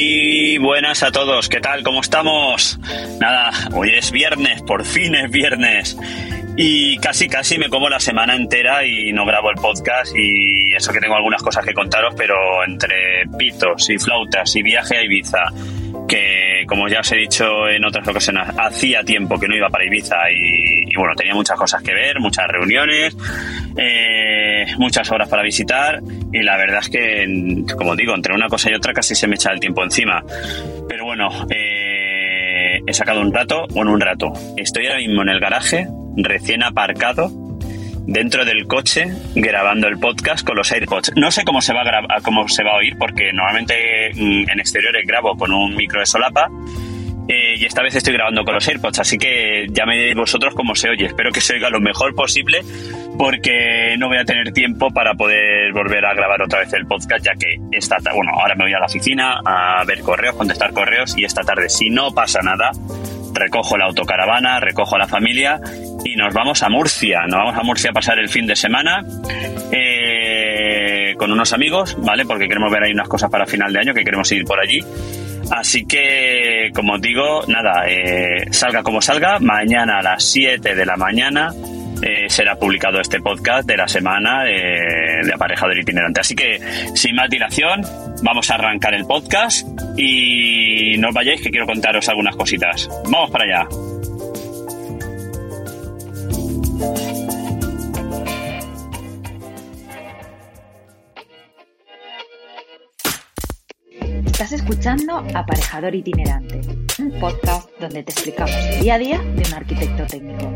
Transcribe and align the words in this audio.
Muy 0.00 0.56
buenas 0.56 1.02
a 1.02 1.12
todos, 1.12 1.50
¿qué 1.50 1.60
tal? 1.60 1.82
¿Cómo 1.82 2.00
estamos? 2.00 2.80
Nada, 3.20 3.50
hoy 3.74 3.90
es 3.90 4.10
viernes, 4.10 4.62
por 4.62 4.86
fin 4.86 5.14
es 5.14 5.30
viernes. 5.30 5.94
Y 6.56 6.96
casi, 6.96 7.28
casi 7.28 7.58
me 7.58 7.68
como 7.68 7.90
la 7.90 8.00
semana 8.00 8.34
entera 8.34 8.86
y 8.86 9.12
no 9.12 9.26
grabo 9.26 9.50
el 9.50 9.56
podcast 9.56 10.16
y 10.16 10.74
eso 10.74 10.90
que 10.90 11.00
tengo 11.00 11.16
algunas 11.16 11.42
cosas 11.42 11.66
que 11.66 11.74
contaros, 11.74 12.14
pero 12.16 12.34
entre 12.66 13.26
pitos 13.36 13.90
y 13.90 13.98
flautas 13.98 14.56
y 14.56 14.62
viaje 14.62 14.96
a 14.96 15.04
Ibiza, 15.04 15.42
que 16.08 16.39
como 16.70 16.86
ya 16.86 17.00
os 17.00 17.10
he 17.10 17.16
dicho 17.16 17.68
en 17.68 17.84
otras 17.84 18.06
ocasiones, 18.06 18.44
hacía 18.56 19.02
tiempo 19.02 19.40
que 19.40 19.48
no 19.48 19.56
iba 19.56 19.68
para 19.68 19.84
Ibiza 19.84 20.14
y, 20.30 20.94
bueno, 20.94 21.14
tenía 21.16 21.34
muchas 21.34 21.58
cosas 21.58 21.82
que 21.82 21.92
ver, 21.92 22.20
muchas 22.20 22.46
reuniones, 22.46 23.16
eh, 23.76 24.66
muchas 24.78 25.10
horas 25.10 25.28
para 25.28 25.42
visitar 25.42 26.00
y 26.32 26.40
la 26.44 26.56
verdad 26.56 26.78
es 26.80 26.88
que, 26.88 27.74
como 27.76 27.96
digo, 27.96 28.14
entre 28.14 28.36
una 28.36 28.46
cosa 28.46 28.70
y 28.70 28.74
otra 28.74 28.92
casi 28.92 29.16
se 29.16 29.26
me 29.26 29.34
echa 29.34 29.50
el 29.50 29.58
tiempo 29.58 29.82
encima. 29.82 30.22
Pero 30.88 31.06
bueno, 31.06 31.28
eh, 31.50 32.78
he 32.86 32.94
sacado 32.94 33.20
un 33.20 33.34
rato, 33.34 33.66
bueno, 33.70 33.90
un 33.92 34.00
rato. 34.00 34.32
Estoy 34.56 34.86
ahora 34.86 35.00
mismo 35.00 35.22
en 35.22 35.30
el 35.30 35.40
garaje, 35.40 35.88
recién 36.18 36.62
aparcado, 36.62 37.32
dentro 38.10 38.44
del 38.44 38.66
coche, 38.66 39.06
grabando 39.36 39.86
el 39.86 39.98
podcast 39.98 40.44
con 40.44 40.56
los 40.56 40.70
AirPods. 40.72 41.12
No 41.16 41.30
sé 41.30 41.44
cómo 41.44 41.62
se 41.62 41.72
va 41.72 41.82
a, 41.82 41.84
grabar, 41.84 42.22
cómo 42.22 42.48
se 42.48 42.64
va 42.64 42.72
a 42.72 42.76
oír, 42.78 42.96
porque 42.98 43.32
normalmente 43.32 44.10
mm, 44.14 44.50
en 44.50 44.58
exteriores 44.60 45.06
grabo 45.06 45.36
con 45.36 45.52
un 45.52 45.76
micro 45.76 46.00
de 46.00 46.06
solapa. 46.06 46.48
eh, 47.28 47.54
y 47.56 47.64
esta 47.64 47.82
vez 47.82 47.94
estoy 47.94 48.14
grabando 48.14 48.44
con 48.44 48.54
los 48.54 48.66
AirPods, 48.66 48.98
así 48.98 49.16
que 49.16 49.68
ya 49.70 49.86
me 49.86 49.94
diréis 49.94 50.16
vosotros 50.16 50.54
cómo 50.56 50.74
se 50.74 50.88
oye. 50.90 51.06
Espero 51.06 51.30
que 51.30 51.40
se 51.40 51.54
oiga 51.54 51.70
lo 51.70 51.78
mejor 51.80 52.12
posible, 52.16 52.62
porque 53.16 53.94
no 53.98 54.08
voy 54.08 54.16
a 54.18 54.24
tener 54.24 54.52
tiempo 54.52 54.90
para 54.90 55.14
poder 55.14 55.72
volver 55.72 56.04
a 56.04 56.12
grabar 56.14 56.42
otra 56.42 56.58
vez 56.58 56.72
el 56.72 56.86
podcast, 56.86 57.24
ya 57.24 57.34
que 57.34 57.56
esta 57.70 57.96
ta- 57.98 58.12
bueno, 58.12 58.32
ahora 58.34 58.56
me 58.56 58.64
voy 58.64 58.72
a 58.74 58.80
la 58.80 58.86
oficina 58.86 59.40
a 59.44 59.84
ver 59.84 60.00
correos, 60.00 60.34
contestar 60.34 60.72
correos, 60.72 61.16
y 61.16 61.24
esta 61.24 61.42
tarde, 61.42 61.68
si 61.68 61.90
no 61.90 62.10
pasa 62.10 62.40
nada, 62.42 62.72
recojo 63.32 63.76
la 63.76 63.86
autocaravana, 63.86 64.60
recojo 64.60 64.96
a 64.96 64.98
la 64.98 65.08
familia 65.08 65.60
y 66.04 66.16
nos 66.16 66.32
vamos 66.34 66.62
a 66.62 66.68
Murcia. 66.68 67.20
Nos 67.26 67.38
vamos 67.38 67.56
a 67.56 67.62
Murcia 67.62 67.90
a 67.90 67.92
pasar 67.92 68.18
el 68.18 68.28
fin 68.28 68.46
de 68.46 68.56
semana 68.56 69.04
eh, 69.72 71.14
con 71.16 71.30
unos 71.32 71.52
amigos, 71.52 71.96
¿vale? 72.00 72.24
Porque 72.24 72.48
queremos 72.48 72.70
ver 72.72 72.84
ahí 72.84 72.92
unas 72.92 73.08
cosas 73.08 73.30
para 73.30 73.46
final 73.46 73.72
de 73.72 73.80
año, 73.80 73.94
que 73.94 74.04
queremos 74.04 74.30
ir 74.32 74.44
por 74.44 74.60
allí. 74.60 74.80
Así 75.50 75.84
que, 75.84 76.70
como 76.74 76.94
os 76.94 77.00
digo, 77.00 77.42
nada, 77.48 77.84
eh, 77.88 78.46
salga 78.52 78.82
como 78.82 79.02
salga, 79.02 79.38
mañana 79.40 79.98
a 79.98 80.02
las 80.02 80.24
7 80.24 80.74
de 80.74 80.86
la 80.86 80.96
mañana 80.96 81.52
eh, 82.02 82.30
será 82.30 82.56
publicado 82.56 83.00
este 83.00 83.20
podcast 83.20 83.66
de 83.66 83.76
la 83.76 83.86
semana 83.86 84.48
eh, 84.48 85.24
de 85.24 85.34
aparejador 85.34 85.76
itinerante. 85.78 86.20
Así 86.20 86.34
que, 86.34 86.60
sin 86.94 87.14
más 87.14 87.28
dilación, 87.28 87.82
vamos 88.22 88.50
a 88.50 88.54
arrancar 88.54 88.94
el 88.94 89.06
podcast 89.06 89.66
y 89.96 90.96
no 90.98 91.08
os 91.08 91.14
vayáis 91.14 91.40
que 91.42 91.50
quiero 91.50 91.66
contaros 91.66 92.08
algunas 92.08 92.36
cositas. 92.36 92.88
Vamos 93.10 93.30
para 93.30 93.44
allá. 93.44 93.68
Estás 104.26 104.52
escuchando 104.52 105.18
Aparejador 105.34 105.94
Itinerante, 105.94 106.60
un 106.98 107.12
podcast 107.20 107.70
donde 107.78 108.02
te 108.02 108.12
explicamos 108.12 108.54
el 108.54 108.80
día 108.80 108.94
a 108.94 108.98
día 108.98 109.18
de 109.18 109.42
un 109.46 109.54
arquitecto 109.54 110.06
técnico. 110.06 110.54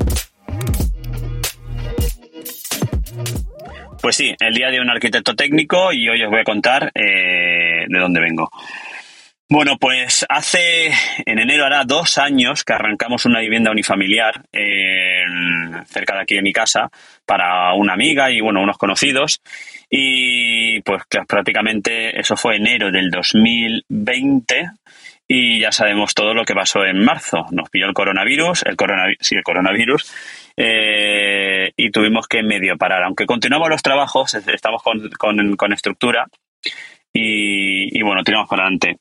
Pues 4.00 4.16
sí, 4.16 4.34
el 4.38 4.54
día 4.54 4.70
de 4.70 4.80
un 4.80 4.90
arquitecto 4.90 5.34
técnico 5.34 5.92
y 5.92 6.06
hoy 6.08 6.22
os 6.22 6.30
voy 6.30 6.40
a 6.40 6.44
contar 6.44 6.92
eh, 6.94 7.43
de 7.94 8.00
dónde 8.00 8.20
vengo. 8.20 8.50
Bueno, 9.48 9.76
pues 9.78 10.24
hace, 10.28 10.86
en 11.26 11.38
enero 11.38 11.66
hará 11.66 11.84
dos 11.84 12.16
años 12.18 12.64
que 12.64 12.72
arrancamos 12.72 13.26
una 13.26 13.40
vivienda 13.40 13.70
unifamiliar 13.70 14.42
cerca 15.86 16.14
de 16.14 16.22
aquí 16.22 16.34
de 16.34 16.42
mi 16.42 16.52
casa 16.52 16.88
para 17.26 17.72
una 17.74 17.92
amiga 17.92 18.30
y 18.30 18.40
bueno, 18.40 18.62
unos 18.62 18.78
conocidos. 18.78 19.40
Y 19.90 20.80
pues 20.80 21.02
prácticamente 21.28 22.18
eso 22.18 22.36
fue 22.36 22.56
enero 22.56 22.90
del 22.90 23.10
2020 23.10 24.70
y 25.28 25.60
ya 25.60 25.72
sabemos 25.72 26.14
todo 26.14 26.34
lo 26.34 26.44
que 26.44 26.54
pasó 26.54 26.84
en 26.84 27.04
marzo. 27.04 27.46
Nos 27.50 27.68
pilló 27.68 27.86
el 27.86 27.94
coronavirus, 27.94 28.62
el 28.64 28.76
coronavirus, 28.76 29.18
sí, 29.20 29.36
el 29.36 29.42
coronavirus, 29.42 30.12
eh, 30.56 31.70
y 31.76 31.90
tuvimos 31.90 32.26
que 32.28 32.42
medio 32.42 32.76
parar. 32.78 33.02
Aunque 33.04 33.26
continuamos 33.26 33.68
los 33.68 33.82
trabajos, 33.82 34.34
es- 34.34 34.48
estamos 34.48 34.82
con- 34.82 35.56
con 35.56 35.72
estructura 35.72 36.26
y, 37.16 37.96
y 37.96 38.02
bueno, 38.02 38.24
tiramos 38.24 38.48
para 38.48 38.64
adelante. 38.64 38.98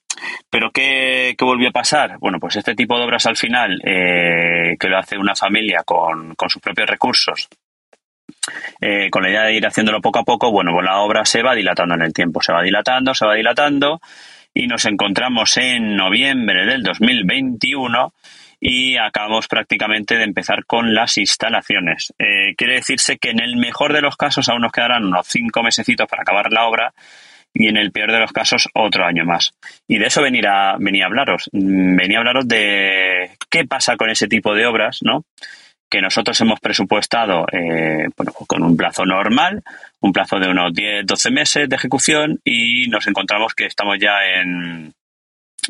Pero 0.50 0.72
¿qué, 0.72 1.36
volvió 1.40 1.70
a 1.70 1.72
pasar? 1.72 2.18
Bueno, 2.20 2.40
pues 2.40 2.56
este 2.56 2.76
tipo 2.76 2.98
de 2.98 3.06
obras 3.06 3.26
al 3.26 3.36
final, 3.36 3.82
eh, 3.84 4.76
que 4.80 4.88
lo 4.88 4.98
hace 4.98 5.18
una 5.18 5.36
familia 5.36 5.82
con, 5.84 6.36
con 6.36 6.50
sus 6.50 6.62
propios 6.62 6.90
recursos, 6.90 7.50
eh, 8.80 9.10
con 9.10 9.24
la 9.24 9.30
idea 9.30 9.44
de 9.44 9.56
ir 9.56 9.66
haciéndolo 9.66 10.00
poco 10.00 10.20
a 10.20 10.24
poco, 10.24 10.52
bueno, 10.52 10.72
pues 10.72 10.86
la 10.86 11.00
obra 11.00 11.26
se 11.26 11.42
va 11.42 11.56
dilatando 11.56 11.96
en 11.96 12.04
el 12.04 12.14
tiempo, 12.14 12.42
se 12.42 12.54
va 12.54 12.62
dilatando, 12.62 13.16
se 13.16 13.26
va 13.26 13.34
dilatando, 13.34 14.00
y 14.54 14.68
nos 14.68 14.86
encontramos 14.86 15.58
en 15.58 15.96
noviembre 15.96 16.66
del 16.68 16.84
2021 16.84 18.14
y 18.60 18.96
acabamos 18.96 19.48
prácticamente 19.48 20.16
de 20.16 20.24
empezar 20.24 20.66
con 20.66 20.94
las 20.94 21.18
instalaciones. 21.18 22.14
Eh, 22.18 22.54
quiere 22.56 22.76
decirse 22.76 23.18
que 23.18 23.32
en 23.32 23.42
el 23.42 23.58
mejor 23.58 23.92
de 23.92 24.02
los 24.02 24.16
casos 24.16 24.48
aún 24.48 24.62
nos 24.62 24.72
quedarán 24.72 25.04
unos 25.04 25.28
cinco 25.28 25.64
mesecitos 25.64 26.08
para 26.08 26.22
acabar 26.22 26.54
la 26.54 26.66
obra 26.66 26.94
y 27.54 27.68
en 27.68 27.78
el 27.78 27.92
peor 27.92 28.12
de 28.12 28.20
los 28.20 28.32
casos 28.32 28.68
otro 28.74 29.06
año 29.06 29.26
más. 29.26 29.54
Y 29.88 29.98
de 29.98 30.08
eso 30.08 30.22
venir 30.22 30.48
a, 30.48 30.76
venía 30.80 31.06
a 31.06 31.08
hablaros. 31.08 31.50
Venía 31.52 32.18
a 32.18 32.22
hablaros 32.22 32.48
de 32.48 33.32
qué 33.50 33.66
pasa 33.66 33.96
con 33.96 34.10
ese 34.10 34.28
tipo 34.28 34.54
de 34.54 34.66
obras, 34.66 35.00
¿no? 35.02 35.24
que 35.94 36.02
nosotros 36.02 36.42
hemos 36.42 36.60
presupuestado 36.60 37.46
eh, 37.52 38.08
bueno, 38.18 38.32
con 38.48 38.64
un 38.64 38.76
plazo 38.76 39.06
normal, 39.06 39.62
un 40.00 40.12
plazo 40.12 40.40
de 40.40 40.50
unos 40.50 40.74
10, 40.74 41.06
12 41.06 41.30
meses 41.30 41.70
de 41.70 41.76
ejecución 41.76 42.40
y 42.44 42.88
nos 42.88 43.06
encontramos 43.06 43.54
que 43.54 43.68
estamos 43.68 44.00
ya 44.00 44.26
en 44.26 44.92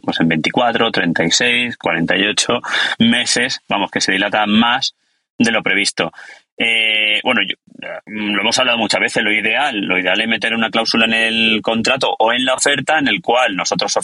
pues 0.01 0.21
en 0.21 0.29
24, 0.29 0.91
36, 0.91 1.75
48 1.75 2.61
meses, 2.99 3.59
vamos, 3.67 3.91
que 3.91 3.99
se 3.99 4.13
dilata 4.13 4.45
más 4.45 4.95
de 5.37 5.51
lo 5.51 5.61
previsto. 5.61 6.11
Eh, 6.57 7.19
bueno, 7.23 7.41
yo- 7.41 7.55
lo 8.05 8.41
hemos 8.41 8.57
hablado 8.59 8.77
muchas 8.77 9.01
veces, 9.01 9.23
lo 9.23 9.31
ideal, 9.31 9.79
lo 9.81 9.97
ideal 9.99 10.21
es 10.21 10.27
meter 10.27 10.53
una 10.53 10.69
cláusula 10.69 11.05
en 11.05 11.13
el 11.13 11.61
contrato 11.61 12.15
o 12.17 12.31
en 12.31 12.45
la 12.45 12.53
oferta 12.53 12.99
en 12.99 13.07
el 13.07 13.21
cual 13.21 13.55
nosotros 13.55 13.97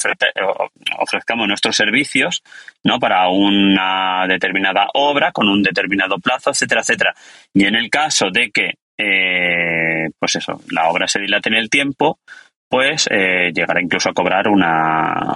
ofrezcamos 0.98 1.48
nuestros 1.48 1.76
servicios 1.76 2.44
¿no? 2.84 3.00
para 3.00 3.28
una 3.30 4.26
determinada 4.28 4.88
obra 4.96 5.32
con 5.32 5.48
un 5.48 5.62
determinado 5.64 6.18
plazo, 6.20 6.50
etcétera, 6.50 6.82
etcétera. 6.82 7.14
Y 7.54 7.66
en 7.66 7.76
el 7.76 7.90
caso 7.90 8.30
de 8.32 8.52
que, 8.52 8.74
eh, 8.98 10.10
pues 10.20 10.36
eso, 10.36 10.62
la 10.72 10.90
obra 10.90 11.08
se 11.08 11.20
dilate 11.20 11.50
en 11.50 11.56
el 11.56 11.70
tiempo, 11.70 12.20
pues 12.68 13.08
eh, 13.12 13.52
llegará 13.54 13.82
incluso 13.82 14.10
a 14.10 14.14
cobrar 14.14 14.48
una, 14.48 15.36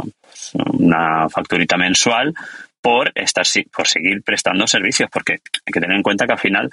una 0.73 1.29
facturita 1.29 1.77
mensual 1.77 2.33
por 2.83 3.13
estar 3.15 3.45
por 3.73 3.87
seguir 3.87 4.21
prestando 4.23 4.67
servicios, 4.67 5.09
porque 5.09 5.33
hay 5.33 5.71
que 5.73 5.79
tener 5.79 5.95
en 5.95 6.03
cuenta 6.03 6.27
que 6.27 6.33
al 6.33 6.39
final 6.39 6.69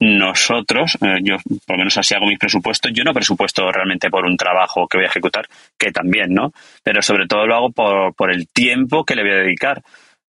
nosotros, 0.00 0.98
eh, 1.00 1.20
yo 1.22 1.36
por 1.64 1.76
lo 1.76 1.78
menos 1.78 1.96
así 1.96 2.14
hago 2.14 2.26
mis 2.26 2.38
presupuestos, 2.40 2.90
yo 2.92 3.04
no 3.04 3.14
presupuesto 3.14 3.70
realmente 3.70 4.10
por 4.10 4.26
un 4.26 4.36
trabajo 4.36 4.88
que 4.88 4.98
voy 4.98 5.04
a 5.04 5.08
ejecutar, 5.08 5.46
que 5.78 5.92
también, 5.92 6.34
¿no? 6.34 6.52
Pero 6.82 7.00
sobre 7.00 7.28
todo 7.28 7.46
lo 7.46 7.54
hago 7.54 7.70
por, 7.70 8.12
por 8.16 8.32
el 8.32 8.48
tiempo 8.48 9.04
que 9.04 9.14
le 9.14 9.22
voy 9.22 9.30
a 9.30 9.36
dedicar. 9.36 9.82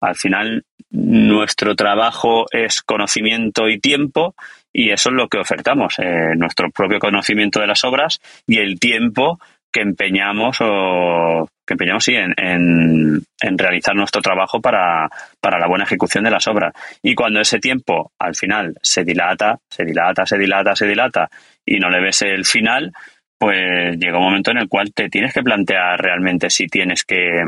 Al 0.00 0.16
final, 0.16 0.64
nuestro 0.90 1.76
trabajo 1.76 2.46
es 2.50 2.80
conocimiento 2.80 3.68
y 3.68 3.78
tiempo, 3.78 4.34
y 4.72 4.92
eso 4.92 5.10
es 5.10 5.14
lo 5.14 5.28
que 5.28 5.40
ofertamos, 5.40 5.98
eh, 5.98 6.32
nuestro 6.36 6.70
propio 6.70 6.98
conocimiento 7.00 7.60
de 7.60 7.66
las 7.66 7.84
obras 7.84 8.18
y 8.46 8.60
el 8.60 8.80
tiempo 8.80 9.38
que 9.70 9.82
empeñamos 9.82 10.56
o 10.62 11.46
que 11.68 11.74
empeñamos 11.74 12.02
sí, 12.04 12.14
en, 12.14 12.34
en- 12.38 13.58
realizar 13.58 13.94
nuestro 13.94 14.22
trabajo 14.22 14.60
para, 14.60 15.08
para 15.40 15.58
la 15.58 15.68
buena 15.68 15.84
ejecución 15.84 16.24
de 16.24 16.30
las 16.30 16.48
obras. 16.48 16.72
Y 17.02 17.14
cuando 17.14 17.40
ese 17.40 17.58
tiempo 17.60 18.10
al 18.18 18.34
final 18.34 18.74
se 18.82 19.04
dilata, 19.04 19.58
se 19.68 19.84
dilata, 19.84 20.24
se 20.24 20.38
dilata, 20.38 20.74
se 20.74 20.86
dilata 20.86 21.30
y 21.64 21.78
no 21.78 21.90
le 21.90 22.00
ves 22.00 22.22
el 22.22 22.44
final, 22.46 22.92
pues 23.38 23.96
llega 23.98 24.18
un 24.18 24.24
momento 24.24 24.50
en 24.50 24.58
el 24.58 24.68
cual 24.68 24.92
te 24.94 25.08
tienes 25.10 25.34
que 25.34 25.42
plantear 25.42 26.00
realmente 26.00 26.48
si 26.50 26.66
tienes 26.66 27.04
que, 27.04 27.42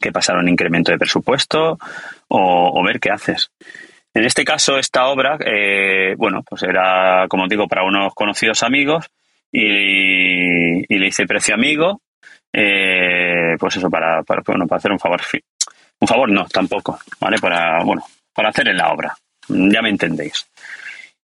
que 0.00 0.12
pasar 0.12 0.36
un 0.36 0.48
incremento 0.48 0.92
de 0.92 0.98
presupuesto 0.98 1.78
o, 2.28 2.80
o 2.80 2.82
ver 2.84 3.00
qué 3.00 3.10
haces. 3.10 3.50
En 4.14 4.24
este 4.24 4.44
caso, 4.44 4.78
esta 4.78 5.06
obra, 5.06 5.36
eh, 5.44 6.14
bueno, 6.16 6.42
pues 6.48 6.62
era, 6.62 7.26
como 7.28 7.46
digo, 7.48 7.66
para 7.68 7.84
unos 7.84 8.12
conocidos 8.14 8.62
amigos 8.62 9.06
y, 9.52 10.82
y 10.92 10.98
le 10.98 11.06
hice 11.06 11.26
precio 11.26 11.54
amigo, 11.54 12.00
eh, 12.52 13.56
pues 13.58 13.76
eso, 13.76 13.88
para, 13.90 14.22
bueno, 14.46 14.66
para 14.66 14.78
hacer 14.78 14.92
un 14.92 14.98
favor. 14.98 15.20
Un 16.00 16.08
favor 16.08 16.30
no, 16.30 16.46
tampoco, 16.46 16.98
¿vale? 17.20 17.38
Para, 17.38 17.84
bueno, 17.84 18.02
para 18.34 18.48
hacer 18.48 18.68
en 18.68 18.76
la 18.76 18.92
obra. 18.92 19.16
ya 19.48 19.82
me 19.82 19.90
entendéis. 19.90 20.46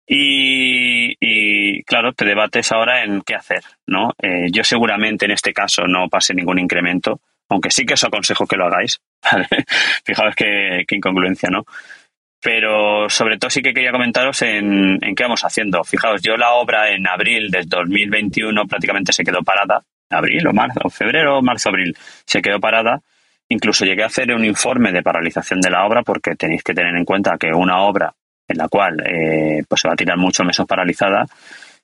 Y, 0.06 1.84
claro, 1.84 2.14
te 2.14 2.26
debates 2.26 2.72
ahora 2.72 3.04
en 3.04 3.22
qué 3.22 3.36
hacer, 3.36 3.64
¿no? 3.88 4.12
Eh, 4.22 4.48
yo 4.52 4.64
seguramente 4.64 5.26
en 5.26 5.32
este 5.32 5.54
caso 5.54 5.88
no 5.88 6.10
pase 6.10 6.34
ningún 6.34 6.60
incremento, 6.60 7.22
aunque 7.50 7.72
sí 7.72 7.86
que 7.86 7.94
os 7.94 8.04
aconsejo 8.04 8.46
que 8.46 8.58
lo 8.58 8.66
hagáis. 8.66 9.00
Fijaos 10.06 10.36
qué, 10.36 10.86
incongruencia, 10.90 11.50
¿no? 11.50 11.66
Pero 12.42 13.10
sobre 13.10 13.38
todo 13.38 13.50
sí 13.50 13.62
que 13.62 13.74
quería 13.74 13.92
comentaros 13.92 14.42
en, 14.42 15.00
en, 15.02 15.16
qué 15.16 15.24
vamos 15.24 15.46
haciendo. 15.46 15.84
Fijaos, 15.86 16.22
yo 16.22 16.36
la 16.36 16.54
obra 16.56 16.92
en 16.92 17.08
abril 17.08 17.50
del 17.50 17.70
2021 17.70 18.68
prácticamente 18.68 19.14
se 19.14 19.24
quedó 19.24 19.42
parada. 19.44 19.82
Abril 20.14 20.48
o 20.48 20.54
marzo, 20.54 20.90
febrero, 20.90 21.42
marzo, 21.42 21.70
abril, 21.70 21.96
se 22.26 22.42
quedó 22.42 22.60
parada. 22.60 23.02
Incluso 23.50 23.86
llegué 23.86 24.04
a 24.04 24.08
hacer 24.08 24.34
un 24.34 24.46
informe 24.46 24.92
de 24.92 25.04
paralización 25.04 25.60
de 25.62 25.70
la 25.70 25.86
obra 25.86 26.02
porque 26.04 26.36
tenéis 26.36 26.64
que 26.64 26.74
tener 26.74 26.96
en 26.96 27.06
cuenta 27.06 27.38
que 27.38 27.54
una 27.54 27.82
obra 27.82 28.14
en 28.48 28.58
la 28.58 28.68
cual 28.68 29.02
eh, 29.06 29.64
pues 29.68 29.82
se 29.82 29.88
va 29.88 29.94
a 29.94 29.98
tirar 29.98 30.18
muchos 30.18 30.46
meses 30.46 30.66
paralizada, 30.66 31.26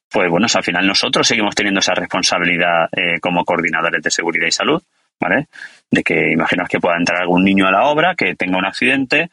pues 0.10 0.30
bueno, 0.30 0.48
al 0.54 0.64
final 0.64 0.88
nosotros 0.88 1.28
seguimos 1.28 1.56
teniendo 1.56 1.80
esa 1.80 1.94
responsabilidad 1.94 2.90
eh, 2.92 3.20
como 3.20 3.46
coordinadores 3.46 4.02
de 4.02 4.12
seguridad 4.12 4.48
y 4.48 4.52
salud, 4.52 4.82
¿vale? 5.20 5.48
De 5.90 6.04
que 6.04 6.32
imaginas 6.32 6.68
que 6.68 6.80
pueda 6.80 6.98
entrar 6.98 7.22
algún 7.22 7.44
niño 7.44 7.68
a 7.68 7.72
la 7.72 7.84
obra, 7.84 8.16
que 8.16 8.36
tenga 8.36 8.58
un 8.58 8.66
accidente 8.66 9.30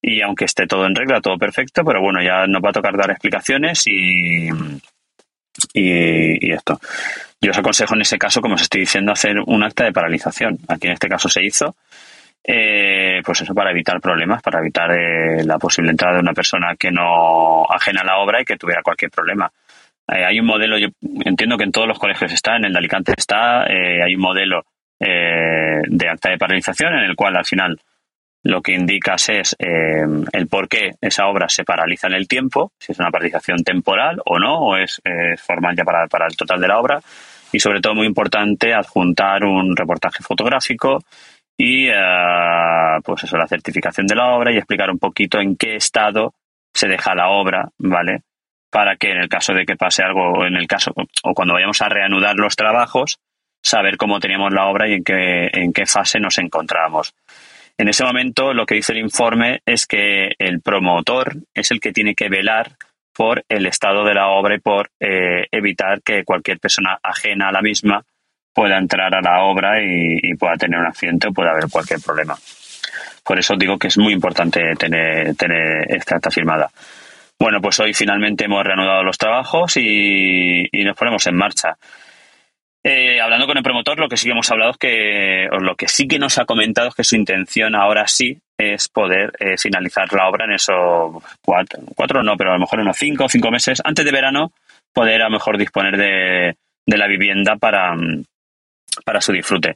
y 0.00 0.22
aunque 0.22 0.46
esté 0.46 0.66
todo 0.66 0.86
en 0.86 0.94
regla, 0.94 1.20
todo 1.20 1.36
perfecto, 1.36 1.84
pero 1.84 2.00
bueno, 2.00 2.22
ya 2.22 2.46
nos 2.46 2.62
va 2.62 2.70
a 2.70 2.74
tocar 2.74 2.96
dar 2.96 3.10
explicaciones 3.10 3.86
y, 3.86 4.48
y, 5.72 6.52
esto. 6.52 6.80
Yo 7.40 7.50
os 7.50 7.58
aconsejo 7.58 7.94
en 7.94 8.02
ese 8.02 8.18
caso, 8.18 8.40
como 8.40 8.54
os 8.54 8.62
estoy 8.62 8.80
diciendo, 8.80 9.12
hacer 9.12 9.38
un 9.46 9.62
acta 9.62 9.84
de 9.84 9.92
paralización. 9.92 10.58
Aquí 10.68 10.86
en 10.86 10.94
este 10.94 11.08
caso 11.08 11.28
se 11.28 11.44
hizo 11.44 11.74
eh, 12.42 13.20
pues 13.24 13.42
eso 13.42 13.54
para 13.54 13.70
evitar 13.70 14.00
problemas, 14.00 14.42
para 14.42 14.60
evitar 14.60 14.90
eh, 14.92 15.44
la 15.44 15.58
posible 15.58 15.90
entrada 15.90 16.14
de 16.14 16.20
una 16.20 16.32
persona 16.32 16.74
que 16.78 16.90
no 16.90 17.64
ajena 17.64 18.00
a 18.00 18.04
la 18.04 18.18
obra 18.18 18.40
y 18.40 18.44
que 18.44 18.56
tuviera 18.56 18.82
cualquier 18.82 19.10
problema. 19.10 19.50
Eh, 20.08 20.24
hay 20.24 20.40
un 20.40 20.46
modelo, 20.46 20.78
yo 20.78 20.88
entiendo 21.24 21.56
que 21.56 21.64
en 21.64 21.72
todos 21.72 21.86
los 21.86 21.98
colegios 21.98 22.32
está, 22.32 22.56
en 22.56 22.64
el 22.64 22.72
de 22.72 22.78
Alicante 22.78 23.14
está, 23.16 23.64
hay 23.64 24.14
un 24.14 24.20
modelo 24.20 24.64
de 24.98 26.08
acta 26.10 26.28
de 26.28 26.36
paralización 26.36 26.92
en 26.92 27.04
el 27.04 27.16
cual 27.16 27.34
al 27.36 27.46
final 27.46 27.80
lo 28.42 28.62
que 28.62 28.72
indicas 28.72 29.28
es 29.28 29.56
el 29.58 30.48
por 30.48 30.68
qué 30.68 30.92
esa 31.00 31.26
obra 31.26 31.48
se 31.48 31.64
paraliza 31.64 32.06
en 32.06 32.14
el 32.14 32.26
tiempo, 32.26 32.72
si 32.78 32.92
es 32.92 32.98
una 32.98 33.10
paralización 33.10 33.62
temporal 33.62 34.20
o 34.24 34.38
no, 34.38 34.58
o 34.58 34.76
es, 34.76 35.00
formal 35.44 35.76
ya 35.76 35.84
para, 35.84 36.06
para 36.06 36.26
el 36.26 36.36
total 36.36 36.60
de 36.60 36.68
la 36.68 36.78
obra. 36.78 37.00
Y 37.52 37.58
sobre 37.58 37.80
todo 37.80 37.94
muy 37.94 38.06
importante 38.06 38.72
adjuntar 38.72 39.44
un 39.44 39.76
reportaje 39.76 40.22
fotográfico 40.22 41.00
y 41.60 41.88
eh, 41.88 42.98
pues 43.04 43.24
eso, 43.24 43.36
la 43.36 43.46
certificación 43.46 44.06
de 44.06 44.14
la 44.14 44.34
obra 44.34 44.50
y 44.50 44.56
explicar 44.56 44.90
un 44.90 44.98
poquito 44.98 45.38
en 45.38 45.56
qué 45.56 45.76
estado 45.76 46.32
se 46.72 46.88
deja 46.88 47.14
la 47.14 47.28
obra, 47.28 47.68
¿vale? 47.76 48.22
Para 48.70 48.96
que 48.96 49.10
en 49.10 49.18
el 49.18 49.28
caso 49.28 49.52
de 49.52 49.66
que 49.66 49.76
pase 49.76 50.02
algo, 50.02 50.46
en 50.46 50.56
el 50.56 50.66
caso, 50.66 50.92
o 50.94 51.34
cuando 51.34 51.52
vayamos 51.52 51.82
a 51.82 51.90
reanudar 51.90 52.36
los 52.36 52.56
trabajos, 52.56 53.18
saber 53.62 53.98
cómo 53.98 54.20
teníamos 54.20 54.54
la 54.54 54.68
obra 54.68 54.88
y 54.88 54.94
en 54.94 55.04
qué, 55.04 55.50
en 55.52 55.74
qué 55.74 55.84
fase 55.84 56.18
nos 56.18 56.38
encontrábamos. 56.38 57.14
En 57.80 57.88
ese 57.88 58.04
momento, 58.04 58.52
lo 58.52 58.66
que 58.66 58.74
dice 58.74 58.92
el 58.92 58.98
informe 58.98 59.62
es 59.64 59.86
que 59.86 60.32
el 60.38 60.60
promotor 60.60 61.36
es 61.54 61.70
el 61.70 61.80
que 61.80 61.94
tiene 61.94 62.14
que 62.14 62.28
velar 62.28 62.72
por 63.14 63.42
el 63.48 63.64
estado 63.64 64.04
de 64.04 64.12
la 64.12 64.28
obra 64.28 64.54
y 64.54 64.58
por 64.58 64.90
eh, 65.00 65.46
evitar 65.50 66.02
que 66.02 66.22
cualquier 66.22 66.60
persona 66.60 66.98
ajena 67.02 67.48
a 67.48 67.52
la 67.52 67.62
misma 67.62 68.04
pueda 68.52 68.76
entrar 68.76 69.14
a 69.14 69.22
la 69.22 69.44
obra 69.44 69.82
y, 69.82 70.34
pueda 70.34 70.56
tener 70.56 70.78
un 70.78 70.88
accidente 70.88 71.28
o 71.28 71.32
pueda 71.32 71.52
haber 71.52 71.70
cualquier 71.70 72.00
problema. 72.00 72.36
Por 73.24 73.38
eso 73.38 73.54
digo 73.56 73.78
que 73.78 73.88
es 73.88 73.96
muy 73.96 74.12
importante 74.12 74.60
tener, 74.78 75.34
tener 75.36 75.90
esta 75.90 76.16
acta 76.16 76.30
firmada. 76.30 76.70
Bueno, 77.38 77.62
pues 77.62 77.80
hoy 77.80 77.94
finalmente 77.94 78.44
hemos 78.44 78.62
reanudado 78.62 79.02
los 79.02 79.16
trabajos 79.16 79.78
y, 79.78 80.68
nos 80.84 80.98
ponemos 80.98 81.26
en 81.26 81.34
marcha. 81.34 81.78
Eh, 82.82 83.20
hablando 83.20 83.46
con 83.46 83.58
el 83.58 83.62
promotor, 83.62 83.98
lo 83.98 84.08
que 84.08 84.16
sí 84.16 84.26
que 84.26 84.32
hemos 84.32 84.50
hablado 84.50 84.70
es 84.70 84.78
que, 84.78 85.48
o 85.52 85.58
lo 85.58 85.76
que 85.76 85.86
sí 85.86 86.08
que 86.08 86.18
nos 86.18 86.38
ha 86.38 86.46
comentado 86.46 86.88
es 86.88 86.94
que 86.94 87.04
su 87.04 87.14
intención 87.14 87.74
ahora 87.74 88.06
sí 88.06 88.38
es 88.56 88.88
poder 88.88 89.32
eh, 89.38 89.58
finalizar 89.58 90.10
la 90.12 90.28
obra 90.28 90.46
en 90.46 90.52
esos 90.52 91.22
cuatro, 91.42 91.80
cuatro 91.94 92.22
no, 92.22 92.36
pero 92.36 92.50
a 92.50 92.54
lo 92.54 92.60
mejor 92.60 92.80
unos 92.80 92.96
cinco, 92.96 93.28
cinco 93.28 93.50
meses 93.50 93.82
antes 93.84 94.04
de 94.04 94.12
verano, 94.12 94.52
poder 94.94 95.20
a 95.20 95.24
lo 95.24 95.32
mejor 95.32 95.58
disponer 95.58 95.96
de, 95.98 96.56
de 96.86 96.98
la 96.98 97.06
vivienda 97.06 97.56
para, 97.56 97.94
para 99.04 99.20
su 99.20 99.32
disfrute. 99.32 99.74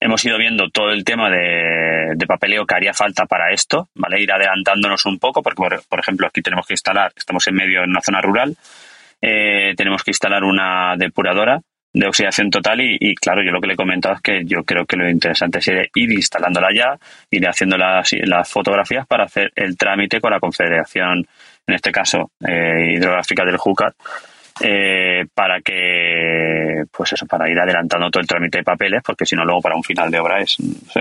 Hemos 0.00 0.24
ido 0.24 0.36
viendo 0.36 0.68
todo 0.70 0.90
el 0.90 1.04
tema 1.04 1.30
de, 1.30 2.16
papeleo 2.26 2.66
que 2.66 2.74
haría 2.74 2.94
falta 2.94 3.26
para 3.26 3.52
esto, 3.52 3.88
¿vale? 3.94 4.20
Ir 4.20 4.32
adelantándonos 4.32 5.04
un 5.06 5.18
poco, 5.18 5.42
porque, 5.42 5.62
por, 5.88 6.00
ejemplo, 6.00 6.26
aquí 6.26 6.42
tenemos 6.42 6.66
que 6.66 6.74
instalar, 6.74 7.12
estamos 7.16 7.46
en 7.46 7.54
medio 7.54 7.80
de 7.80 7.86
una 7.86 8.00
zona 8.00 8.20
rural, 8.20 8.56
eh, 9.20 9.74
tenemos 9.76 10.02
que 10.02 10.10
instalar 10.10 10.44
una 10.44 10.96
depuradora 10.96 11.60
de 11.92 12.06
oxidación 12.06 12.50
total 12.50 12.80
y, 12.80 13.14
claro, 13.14 13.42
yo 13.44 13.50
lo 13.50 13.60
que 13.60 13.66
le 13.66 13.74
he 13.74 13.76
comentado 13.76 14.14
es 14.14 14.22
que 14.22 14.44
yo 14.44 14.64
creo 14.64 14.86
que 14.86 14.96
lo 14.96 15.08
interesante 15.08 15.60
sería 15.60 15.84
ir 15.94 16.12
instalándola 16.12 16.68
ya, 16.74 16.98
ir 17.30 17.46
haciendo 17.46 17.76
las, 17.76 18.12
las 18.24 18.48
fotografías 18.48 19.06
para 19.06 19.24
hacer 19.24 19.52
el 19.54 19.76
trámite 19.76 20.20
con 20.20 20.30
la 20.30 20.40
Confederación, 20.40 21.26
en 21.66 21.74
este 21.74 21.92
caso, 21.92 22.30
eh, 22.46 22.94
hidrográfica 22.94 23.44
del 23.44 23.58
Júcar, 23.58 23.94
eh, 24.60 25.26
para 25.34 25.60
que, 25.60 26.84
pues 26.90 27.12
eso, 27.12 27.26
para 27.26 27.50
ir 27.50 27.58
adelantando 27.58 28.10
todo 28.10 28.20
el 28.20 28.26
trámite 28.26 28.58
de 28.58 28.64
papeles, 28.64 29.02
porque 29.04 29.26
si 29.26 29.36
no, 29.36 29.44
luego 29.44 29.60
para 29.60 29.76
un 29.76 29.84
final 29.84 30.10
de 30.10 30.18
obra 30.18 30.40
es, 30.40 30.56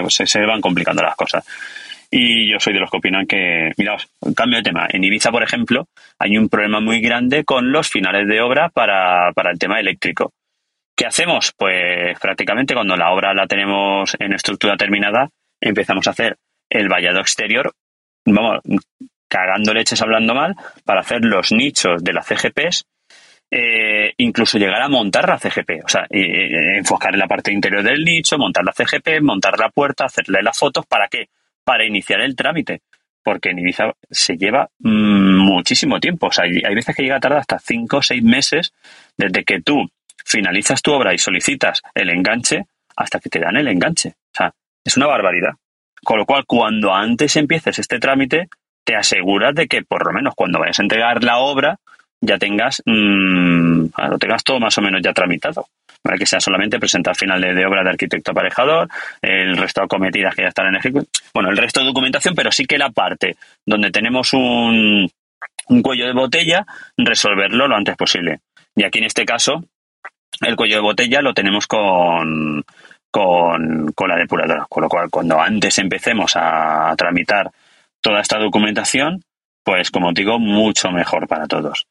se, 0.10 0.26
se 0.26 0.46
van 0.46 0.62
complicando 0.62 1.02
las 1.02 1.16
cosas. 1.16 1.46
Y 2.14 2.52
yo 2.52 2.60
soy 2.60 2.74
de 2.74 2.80
los 2.82 2.92
que 2.92 2.98
opinan 2.98 3.26
que, 3.26 3.72
miraos, 3.78 4.10
cambio 4.36 4.58
de 4.58 4.64
tema. 4.64 4.86
En 4.90 5.02
Ibiza, 5.02 5.32
por 5.32 5.44
ejemplo, 5.44 5.88
hay 6.20 6.38
un 6.38 6.50
problema 6.50 6.82
muy 6.82 7.00
grande 7.00 7.46
con 7.46 7.72
los 7.72 7.90
finales 7.90 8.28
de 8.28 8.42
obra 8.42 8.68
para, 8.68 9.32
para 9.34 9.52
el 9.52 9.58
tema 9.58 9.80
eléctrico. 9.80 10.34
¿Qué 11.02 11.08
hacemos? 11.08 11.52
Pues 11.58 12.20
prácticamente 12.20 12.76
cuando 12.76 12.96
la 12.96 13.12
obra 13.12 13.34
la 13.34 13.48
tenemos 13.48 14.16
en 14.20 14.34
estructura 14.34 14.78
terminada, 14.78 15.30
empezamos 15.60 16.06
a 16.06 16.12
hacer 16.12 16.38
el 16.70 16.90
vallado 16.90 17.22
exterior, 17.22 17.74
vamos, 18.24 18.60
cagando 19.28 19.74
leches 19.74 20.00
hablando 20.04 20.36
mal, 20.36 20.56
para 20.86 21.00
hacer 21.00 21.26
los 21.26 21.52
nichos 21.54 22.04
de 22.04 22.14
las 22.14 22.28
CGPs 22.28 22.86
eh, 23.50 24.14
incluso 24.18 24.60
llegar 24.60 24.80
a 24.84 24.90
montar 24.90 25.28
la 25.28 25.40
CGP, 25.40 25.84
o 25.84 25.90
sea, 25.90 26.06
enfocar 26.08 27.16
en 27.16 27.20
la 27.22 27.28
parte 27.28 27.52
interior 27.52 27.82
del 27.82 28.06
nicho, 28.06 28.38
montar 28.38 28.64
la 28.64 28.72
CGP, 28.72 29.24
montar 29.24 29.58
la 29.58 29.70
puerta, 29.70 30.06
hacerle 30.06 30.44
las 30.44 30.56
fotos, 30.56 30.86
¿para 30.86 31.08
qué? 31.08 31.30
Para 31.64 31.84
iniciar 31.84 32.22
el 32.22 32.36
trámite, 32.36 32.82
porque 33.24 33.50
en 33.50 33.58
Ibiza 33.58 33.92
se 34.08 34.38
lleva 34.38 34.70
mm, 34.78 35.48
muchísimo 35.48 36.00
tiempo, 36.00 36.28
o 36.28 36.32
sea, 36.32 36.46
hay, 36.46 36.76
veces 36.76 36.96
que 36.96 37.02
llega 37.02 37.16
a 37.16 37.20
tardar 37.20 37.40
hasta 37.40 37.58
5 37.58 37.98
o 37.98 38.02
6 38.04 38.22
meses 38.22 38.72
desde 39.18 39.44
que 39.44 39.62
tú 39.62 39.90
finalizas 40.26 40.82
tu 40.82 40.94
obra 40.94 41.14
y 41.14 41.18
solicitas 41.18 41.82
el 41.94 42.10
enganche 42.10 42.66
hasta 42.96 43.20
que 43.20 43.30
te 43.30 43.40
dan 43.40 43.58
el 43.58 43.68
enganche, 43.68 44.10
o 44.10 44.38
sea, 44.38 44.54
es 44.84 44.98
una 44.98 45.08
barbaridad. 45.08 45.54
Con 46.04 46.18
lo 46.18 46.26
cual, 46.26 46.46
cuando 46.46 46.94
antes 46.94 47.36
empieces 47.36 47.78
este 47.78 48.00
trámite, 48.00 48.50
te 48.84 48.96
aseguras 48.96 49.54
de 49.54 49.68
que 49.68 49.84
por 49.84 50.06
lo 50.06 50.14
menos 50.14 50.34
cuando 50.36 50.60
vayas 50.60 50.80
a 50.80 50.84
entregar 50.84 51.24
la 51.24 51.38
obra, 51.38 51.78
ya 52.20 52.38
tengas, 52.38 52.82
mmm, 52.86 53.86
lo 54.10 54.18
tengas 54.18 54.44
todo 54.44 54.60
más 54.60 54.78
o 54.78 54.82
menos 54.82 55.02
ya 55.04 55.14
tramitado. 55.14 55.68
Para 56.02 56.18
que 56.18 56.26
sea 56.26 56.40
solamente 56.40 56.80
presentar 56.80 57.16
final 57.16 57.40
de, 57.40 57.66
obra 57.66 57.84
de 57.84 57.92
arquitecto 57.92 58.32
aparejador, 58.32 58.90
el 59.22 59.56
resto 59.56 59.82
de 59.82 59.88
cometidas 59.88 60.34
que 60.34 60.42
ya 60.42 60.48
están 60.48 60.68
en 60.68 60.76
ejecución. 60.78 61.08
Bueno, 61.32 61.52
el 61.52 61.58
resto 61.58 61.80
de 61.80 61.86
documentación, 61.86 62.34
pero 62.34 62.52
sí 62.52 62.66
que 62.66 62.80
la 62.80 62.90
parte 62.90 63.36
donde 63.68 63.92
tenemos 63.92 64.34
un 64.34 65.12
cuello 65.84 66.08
de 66.08 66.14
botella, 66.14 66.66
resolverlo 66.98 67.68
lo 67.68 67.76
antes 67.76 67.96
posible. 67.96 68.40
Y 68.76 68.84
aquí 68.84 69.00
en 69.00 69.06
este 69.06 69.26
caso, 69.26 69.64
el 70.40 70.56
cuello 70.56 70.76
de 70.76 70.82
botella 70.82 71.22
lo 71.22 71.34
tenemos 71.34 71.68
con, 71.68 72.64
con, 73.12 73.92
con 73.94 74.10
la 74.10 74.16
depuradora. 74.16 74.66
Con 74.70 74.84
lo 74.84 74.90
cual, 74.90 75.10
cuando 75.10 75.40
antes 75.40 75.78
empecemos 75.80 76.34
a 76.36 76.94
tramitar 76.98 77.52
toda 78.02 78.22
esta 78.22 78.40
documentación, 78.40 79.22
pues 79.64 79.92
como 79.92 80.12
digo, 80.14 80.40
mucho 80.40 80.90
mejor 80.92 81.28
para 81.28 81.48
todos. 81.48 81.86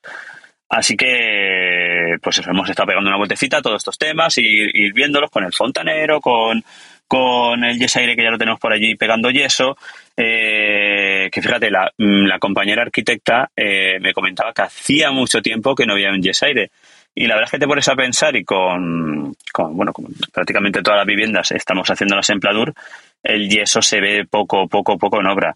Así 0.68 0.96
que, 0.96 2.16
pues 2.22 2.38
eso, 2.38 2.50
hemos 2.50 2.70
estado 2.70 2.86
pegando 2.86 3.08
una 3.08 3.16
vueltecita 3.16 3.58
a 3.58 3.62
todos 3.62 3.78
estos 3.78 3.98
temas 3.98 4.38
y 4.38 4.42
ir 4.42 4.92
viéndolos 4.92 5.28
con 5.28 5.42
el 5.44 5.52
fontanero, 5.52 6.20
con, 6.20 6.62
con 7.08 7.64
el 7.64 7.76
yesaire 7.76 8.14
que 8.14 8.22
ya 8.22 8.30
lo 8.30 8.38
tenemos 8.38 8.60
por 8.60 8.72
allí 8.72 8.94
pegando 8.94 9.30
yeso. 9.30 9.76
Eh, 10.16 11.28
que 11.32 11.42
fíjate, 11.42 11.72
la, 11.72 11.90
la 11.98 12.38
compañera 12.38 12.82
arquitecta 12.82 13.50
eh, 13.56 13.98
me 14.00 14.12
comentaba 14.12 14.52
que 14.52 14.62
hacía 14.62 15.10
mucho 15.10 15.42
tiempo 15.42 15.74
que 15.74 15.86
no 15.86 15.94
había 15.94 16.10
un 16.10 16.22
yesaire. 16.22 16.70
Y 17.14 17.26
la 17.26 17.34
verdad 17.34 17.48
es 17.48 17.50
que 17.50 17.58
te 17.58 17.66
pones 17.66 17.88
a 17.88 17.96
pensar 17.96 18.36
y 18.36 18.44
con, 18.44 19.34
bueno, 19.72 19.92
prácticamente 20.32 20.82
todas 20.82 20.98
las 20.98 21.06
viviendas 21.06 21.50
estamos 21.52 21.90
haciendo 21.90 22.16
la 22.16 22.22
Sempladur, 22.22 22.72
el 23.22 23.48
yeso 23.48 23.82
se 23.82 24.00
ve 24.00 24.26
poco, 24.30 24.68
poco, 24.68 24.96
poco 24.96 25.20
en 25.20 25.26
obra. 25.26 25.54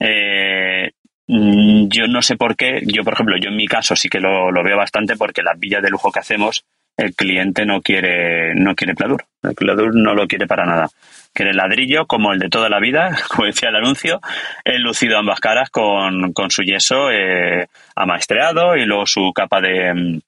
Eh, 0.00 0.90
Mm, 1.26 1.88
yo 1.88 2.06
no 2.06 2.20
sé 2.20 2.36
por 2.36 2.54
qué, 2.56 2.82
yo 2.84 3.02
por 3.02 3.14
ejemplo, 3.14 3.36
yo 3.38 3.48
en 3.48 3.56
mi 3.56 3.66
caso 3.66 3.96
sí 3.96 4.08
que 4.08 4.20
lo, 4.20 4.52
veo 4.62 4.76
bastante 4.76 5.16
porque 5.16 5.42
las 5.42 5.58
villas 5.58 5.82
de 5.82 5.90
lujo 5.90 6.12
que 6.12 6.20
hacemos 6.20 6.64
el 6.96 7.14
cliente 7.14 7.64
no 7.66 7.80
quiere, 7.82 8.54
no 8.54 8.74
quiere 8.74 8.94
pladur. 8.94 9.24
El 9.42 9.54
pladur 9.54 9.96
no 9.96 10.14
lo 10.14 10.28
quiere 10.28 10.46
para 10.46 10.64
nada. 10.64 10.88
Quiere 11.32 11.52
ladrillo 11.52 12.06
como 12.06 12.32
el 12.32 12.38
de 12.38 12.48
toda 12.48 12.68
la 12.68 12.78
vida, 12.78 13.16
como 13.28 13.46
decía 13.46 13.70
el 13.70 13.76
anuncio, 13.76 14.20
el 14.64 14.82
lucido 14.82 15.18
ambas 15.18 15.40
caras 15.40 15.70
con, 15.70 16.32
con 16.32 16.50
su 16.50 16.62
yeso 16.62 17.10
eh, 17.10 17.68
amaestreado 17.96 18.76
y 18.76 18.84
luego 18.84 19.06
su 19.06 19.32
capa 19.34 19.60
de, 19.60 20.20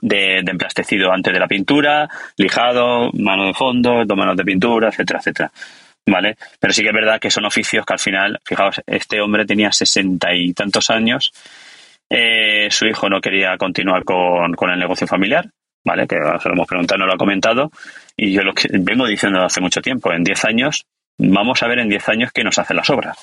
de, 0.00 0.38
emplastecido 0.38 1.12
antes 1.12 1.32
de 1.32 1.40
la 1.40 1.48
pintura, 1.48 2.08
lijado, 2.36 3.10
mano 3.12 3.46
de 3.46 3.54
fondo, 3.54 4.04
dos 4.04 4.16
manos 4.16 4.36
de 4.36 4.44
pintura, 4.44 4.88
etcétera, 4.88 5.20
etcétera. 5.20 5.52
¿Vale? 6.08 6.36
Pero 6.60 6.72
sí 6.72 6.82
que 6.82 6.88
es 6.88 6.94
verdad 6.94 7.18
que 7.18 7.30
son 7.30 7.46
oficios 7.46 7.84
que 7.84 7.92
al 7.92 7.98
final, 7.98 8.38
fijaos, 8.44 8.80
este 8.86 9.20
hombre 9.20 9.44
tenía 9.44 9.72
sesenta 9.72 10.32
y 10.32 10.52
tantos 10.52 10.88
años, 10.90 11.32
eh, 12.08 12.68
su 12.70 12.86
hijo 12.86 13.08
no 13.08 13.20
quería 13.20 13.56
continuar 13.58 14.04
con, 14.04 14.54
con 14.54 14.70
el 14.70 14.78
negocio 14.78 15.08
familiar, 15.08 15.50
¿vale? 15.84 16.06
Que 16.06 16.16
se 16.16 16.48
lo 16.48 16.54
hemos 16.54 16.68
preguntado, 16.68 16.98
no 16.98 17.06
lo 17.06 17.14
ha 17.14 17.18
comentado. 17.18 17.70
Y 18.16 18.32
yo 18.32 18.42
lo 18.42 18.54
que 18.54 18.68
vengo 18.72 19.06
diciendo 19.06 19.42
hace 19.42 19.60
mucho 19.60 19.80
tiempo, 19.80 20.12
en 20.12 20.22
10 20.22 20.44
años, 20.44 20.84
vamos 21.18 21.62
a 21.62 21.68
ver 21.68 21.80
en 21.80 21.88
10 21.88 22.08
años 22.08 22.30
qué 22.32 22.44
nos 22.44 22.58
hace 22.58 22.74
las 22.74 22.88
obras. 22.90 23.18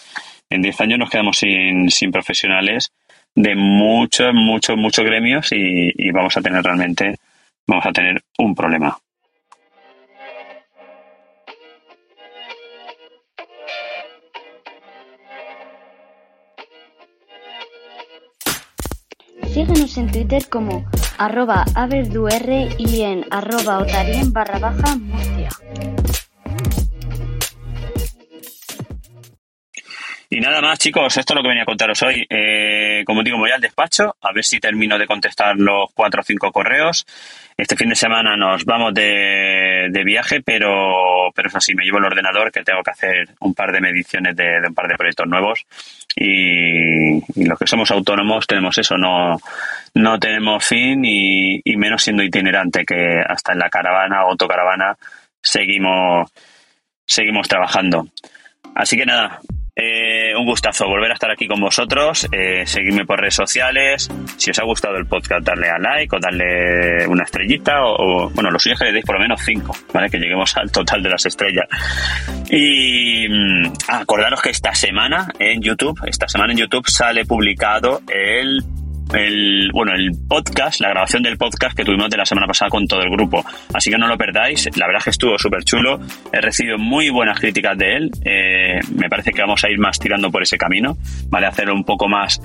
En 0.49 0.61
10 0.61 0.81
años 0.81 0.99
nos 0.99 1.09
quedamos 1.09 1.37
sin, 1.37 1.89
sin 1.89 2.11
profesionales 2.11 2.91
de 3.35 3.55
muchos, 3.55 4.33
muchos, 4.33 4.77
muchos 4.77 5.05
gremios 5.05 5.47
y, 5.51 6.11
vamos 6.11 6.37
a 6.37 6.41
tener 6.41 6.63
realmente, 6.63 7.15
vamos 7.67 7.85
a 7.85 7.91
tener 7.91 8.21
un 8.37 8.55
problema. 8.55 8.97
Síguenos 19.53 19.97
en 19.97 20.11
Twitter 20.11 20.49
como 20.49 20.83
arroba 21.19 21.63
y 22.77 23.01
en 23.01 23.23
arroba 23.29 23.79
otarien 23.79 24.33
barra 24.33 24.57
baja 24.57 24.95
Murcia. 24.95 25.49
Y 30.33 30.39
nada 30.39 30.61
más, 30.61 30.79
chicos, 30.79 31.15
esto 31.15 31.33
es 31.33 31.35
lo 31.35 31.43
que 31.43 31.49
venía 31.49 31.61
a 31.61 31.67
contaros 31.67 32.01
hoy. 32.01 32.25
Eh, 32.27 33.03
como 33.05 33.21
digo, 33.21 33.37
voy 33.37 33.51
al 33.51 33.61
despacho 33.61 34.15
a 34.19 34.33
ver 34.33 34.43
si 34.43 34.59
termino 34.59 34.97
de 34.97 35.05
contestar 35.05 35.55
los 35.57 35.91
cuatro 35.93 36.21
o 36.21 36.23
cinco 36.23 36.51
correos. 36.51 37.05
Este 37.55 37.75
fin 37.75 37.89
de 37.89 37.95
semana 37.95 38.35
nos 38.35 38.65
vamos 38.65 38.95
de, 38.95 39.89
de 39.91 40.03
viaje, 40.03 40.41
pero, 40.41 41.31
pero 41.35 41.49
eso 41.49 41.59
sí, 41.59 41.75
me 41.75 41.83
llevo 41.83 41.99
el 41.99 42.05
ordenador 42.05 42.51
que 42.51 42.63
tengo 42.63 42.81
que 42.81 42.89
hacer 42.89 43.29
un 43.41 43.53
par 43.53 43.71
de 43.71 43.79
mediciones 43.79 44.35
de, 44.35 44.59
de 44.59 44.67
un 44.69 44.73
par 44.73 44.87
de 44.87 44.95
proyectos 44.95 45.27
nuevos. 45.27 45.67
Y, 46.15 47.17
y, 47.39 47.45
los 47.45 47.59
que 47.59 47.67
somos 47.67 47.91
autónomos 47.91 48.47
tenemos 48.47 48.75
eso, 48.79 48.97
no, 48.97 49.39
no 49.93 50.19
tenemos 50.19 50.65
fin 50.65 51.05
y, 51.05 51.61
y 51.63 51.77
menos 51.77 52.01
siendo 52.01 52.23
itinerante, 52.23 52.85
que 52.85 53.21
hasta 53.21 53.53
en 53.53 53.59
la 53.59 53.69
caravana 53.69 54.25
o 54.25 54.31
autocaravana 54.31 54.97
seguimos, 55.43 56.27
seguimos 57.05 57.47
trabajando. 57.47 58.07
Así 58.73 58.97
que 58.97 59.05
nada, 59.05 59.39
eh, 59.75 60.12
un 60.35 60.45
gustazo 60.45 60.87
volver 60.87 61.11
a 61.11 61.13
estar 61.13 61.31
aquí 61.31 61.47
con 61.47 61.59
vosotros. 61.59 62.27
Eh, 62.31 62.65
seguidme 62.65 63.05
por 63.05 63.19
redes 63.19 63.35
sociales. 63.35 64.09
Si 64.37 64.51
os 64.51 64.59
ha 64.59 64.63
gustado 64.63 64.95
el 64.97 65.05
podcast, 65.05 65.45
darle 65.45 65.69
a 65.69 65.77
like 65.77 66.15
o 66.15 66.19
darle 66.19 67.07
una 67.07 67.23
estrellita. 67.23 67.83
O, 67.83 68.29
bueno, 68.29 68.51
lo 68.51 68.59
suyo 68.59 68.75
que 68.77 68.85
le 68.85 68.93
deis 68.93 69.05
por 69.05 69.15
lo 69.15 69.21
menos 69.21 69.41
cinco, 69.43 69.75
¿vale? 69.93 70.09
Que 70.09 70.17
lleguemos 70.17 70.55
al 70.57 70.71
total 70.71 71.03
de 71.03 71.09
las 71.09 71.25
estrellas. 71.25 71.67
Y 72.49 73.27
ah, 73.87 73.99
acordaros 73.99 74.41
que 74.41 74.49
esta 74.49 74.73
semana 74.75 75.27
en 75.39 75.61
YouTube, 75.61 75.99
esta 76.05 76.27
semana 76.27 76.53
en 76.53 76.59
YouTube 76.59 76.87
sale 76.87 77.25
publicado 77.25 78.01
el 78.07 78.63
el, 79.13 79.70
bueno, 79.72 79.93
el 79.93 80.12
podcast, 80.27 80.82
la 80.82 80.89
grabación 80.89 81.24
del 81.24 81.38
podcast 81.38 81.75
que 81.75 81.86
tuvimos 81.86 82.10
de 82.10 82.17
la 82.17 82.25
semana 82.25 82.48
pasada 82.48 82.70
con 82.70 82.88
todo 82.88 83.01
el 83.01 83.10
grupo. 83.10 83.43
Así 83.74 83.89
que 83.89 83.98
no 83.98 84.08
lo 84.08 84.17
perdáis. 84.17 84.70
La 84.77 84.88
verdad 84.88 85.00
es 85.00 85.03
que 85.05 85.10
estuvo 85.12 85.38
súper 85.38 85.63
chulo. 85.63 86.00
He 86.32 86.41
recibido 86.41 86.77
muy 86.77 87.10
buenas 87.10 87.39
críticas 87.39 87.77
de 87.77 87.96
él. 87.96 88.12
Eh, 88.24 88.79
me 88.96 89.10
parece 89.10 89.32
que 89.32 89.41
vamos 89.41 89.63
a 89.63 89.70
ir 89.70 89.79
más 89.79 90.00
tirando 90.00 90.32
por 90.32 90.43
ese 90.43 90.58
camino, 90.58 90.98
¿vale? 91.29 91.48
Hacerlo 91.48 91.74
un 91.74 91.84
poco 91.84 92.08
más... 92.08 92.41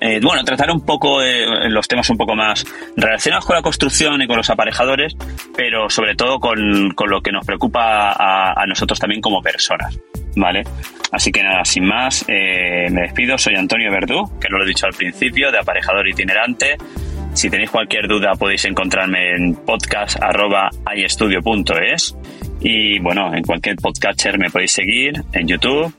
Eh, 0.00 0.20
bueno, 0.22 0.44
tratar 0.44 0.70
un 0.70 0.84
poco 0.84 1.22
eh, 1.22 1.68
los 1.68 1.86
temas 1.88 2.08
un 2.10 2.16
poco 2.16 2.34
más 2.34 2.64
relacionados 2.96 3.44
con 3.44 3.56
la 3.56 3.62
construcción 3.62 4.20
y 4.22 4.26
con 4.26 4.36
los 4.36 4.50
aparejadores, 4.50 5.16
pero 5.56 5.88
sobre 5.90 6.14
todo 6.14 6.38
con, 6.38 6.92
con 6.94 7.10
lo 7.10 7.20
que 7.20 7.32
nos 7.32 7.44
preocupa 7.44 8.12
a, 8.12 8.66
nosotros 8.66 8.98
también 8.98 9.20
como 9.20 9.40
personas, 9.40 9.98
¿vale? 10.38 10.62
Así 11.10 11.32
que 11.32 11.42
nada, 11.42 11.64
sin 11.64 11.84
más, 11.84 12.24
eh, 12.28 12.88
me 12.90 13.00
despido. 13.02 13.36
Soy 13.38 13.56
Antonio 13.56 13.90
Verdú, 13.90 14.38
que 14.38 14.48
lo 14.48 14.62
he 14.62 14.66
dicho 14.66 14.86
al 14.86 14.94
principio, 14.94 15.50
de 15.50 15.58
aparejador 15.58 16.06
itinerante. 16.08 16.76
Si 17.34 17.50
tenéis 17.50 17.70
cualquier 17.70 18.08
duda 18.08 18.32
podéis 18.32 18.64
encontrarme 18.64 19.34
en 19.36 19.54
podcast.iestudio.es 19.54 22.16
y 22.60 22.98
bueno, 22.98 23.32
en 23.34 23.44
cualquier 23.44 23.76
podcatcher 23.76 24.36
me 24.38 24.50
podéis 24.50 24.72
seguir, 24.72 25.22
en 25.32 25.46
YouTube 25.46 25.94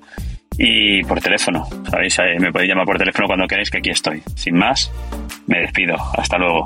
y 0.58 1.02
por 1.04 1.22
teléfono. 1.22 1.66
¿Sabéis? 1.90 2.18
Me 2.40 2.52
podéis 2.52 2.72
llamar 2.72 2.86
por 2.86 2.98
teléfono 2.98 3.28
cuando 3.28 3.48
queráis 3.48 3.72
que 3.72 3.78
aquí 3.78 3.92
estoy. 3.92 4.22
Sin 4.36 4.58
más, 4.58 4.92
me 5.48 5.62
despido. 5.62 5.96
Hasta 6.18 6.38
luego. 6.38 6.66